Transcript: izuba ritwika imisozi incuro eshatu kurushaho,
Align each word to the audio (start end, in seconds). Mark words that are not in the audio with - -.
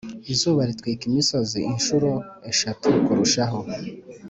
izuba 0.33 0.61
ritwika 0.69 1.03
imisozi 1.09 1.57
incuro 1.71 2.11
eshatu 2.51 2.87
kurushaho, 3.05 3.59